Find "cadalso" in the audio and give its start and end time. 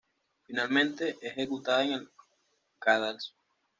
2.79-3.35